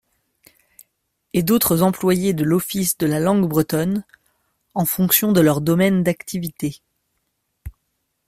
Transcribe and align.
Et 1.33 1.43
d’autres 1.43 1.83
employés 1.83 2.33
de 2.33 2.43
l’Office 2.43 2.97
de 2.97 3.05
la 3.05 3.19
Langue 3.19 3.47
Bretonne, 3.47 4.03
en 4.73 4.83
fonction 4.83 5.31
de 5.31 5.41
leur 5.41 5.61
domaine 5.61 6.01
d’activité. 6.01 6.81